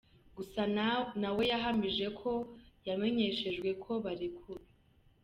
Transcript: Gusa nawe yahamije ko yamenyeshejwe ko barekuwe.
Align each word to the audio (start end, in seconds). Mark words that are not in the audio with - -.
Gusa 0.37 0.61
nawe 1.21 1.43
yahamije 1.51 2.07
ko 2.19 2.31
yamenyeshejwe 2.87 3.69
ko 3.83 3.91
barekuwe. 4.03 4.65